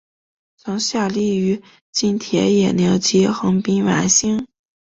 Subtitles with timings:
[0.57, 4.47] 曾效力于近铁野牛及横滨湾星。